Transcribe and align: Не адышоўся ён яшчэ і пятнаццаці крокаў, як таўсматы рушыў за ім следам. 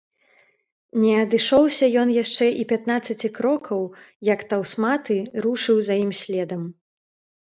Не 1.01 1.11
адышоўся 1.23 1.85
ён 2.03 2.09
яшчэ 2.23 2.45
і 2.63 2.65
пятнаццаці 2.73 3.27
крокаў, 3.37 3.81
як 4.33 4.39
таўсматы 4.55 5.17
рушыў 5.45 5.77
за 5.91 5.95
ім 6.07 6.11
следам. 6.23 6.61